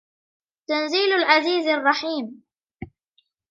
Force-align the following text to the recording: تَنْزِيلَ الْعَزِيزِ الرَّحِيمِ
تَنْزِيلَ 0.69 1.13
الْعَزِيزِ 1.13 1.67
الرَّحِيمِ 1.67 2.43